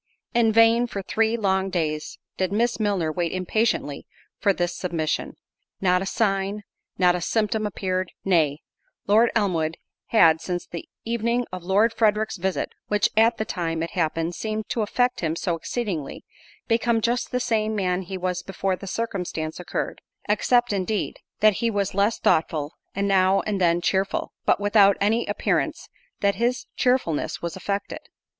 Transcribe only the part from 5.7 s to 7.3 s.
not a sign, not a